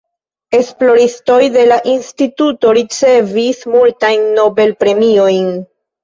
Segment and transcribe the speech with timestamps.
[0.59, 5.53] Esploristoj de la Instituto ricevis multajn Nobel-premiojn.